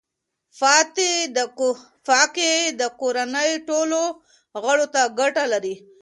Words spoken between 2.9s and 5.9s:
کورنۍ ټولو غړو ته ګټه لري.